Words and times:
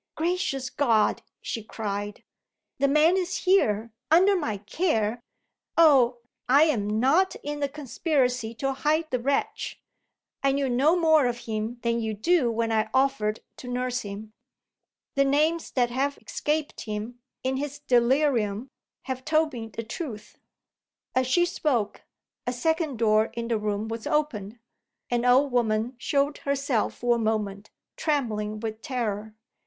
"Gracious 0.15 0.71
God!" 0.71 1.21
she 1.43 1.61
cried, 1.61 2.23
"the 2.79 2.87
man 2.87 3.15
is 3.17 3.37
here 3.43 3.91
under 4.09 4.35
my 4.35 4.57
care. 4.57 5.21
Oh, 5.77 6.21
I 6.49 6.63
am 6.63 6.99
not 6.99 7.35
in 7.43 7.59
the 7.59 7.69
conspiracy 7.69 8.55
to 8.55 8.73
hide 8.73 9.11
the 9.11 9.19
wretch! 9.19 9.79
I 10.41 10.53
knew 10.53 10.69
no 10.71 10.95
more 10.95 11.27
of 11.27 11.37
him 11.45 11.77
than 11.83 11.99
you 11.99 12.15
do 12.15 12.49
when 12.49 12.71
I 12.71 12.89
offered 12.95 13.41
to 13.57 13.67
nurse 13.71 14.01
him. 14.01 14.33
The 15.13 15.23
names 15.23 15.69
that 15.69 15.91
have 15.91 16.17
escaped 16.17 16.81
him, 16.85 17.19
in 17.43 17.57
his 17.57 17.77
delirium, 17.77 18.71
have 19.03 19.23
told 19.23 19.53
me 19.53 19.67
the 19.67 19.83
truth." 19.83 20.35
As 21.13 21.27
she 21.27 21.45
spoke, 21.45 22.01
a 22.47 22.51
second 22.53 22.97
door 22.97 23.25
in 23.35 23.49
the 23.49 23.59
room 23.59 23.87
was 23.87 24.07
opened. 24.07 24.57
An 25.11 25.25
old 25.25 25.51
woman 25.51 25.93
showed 25.99 26.39
herself 26.39 26.95
for 26.95 27.17
a 27.17 27.19
moment, 27.19 27.69
trembling 27.97 28.59
with 28.61 28.81
terror. 28.81 29.35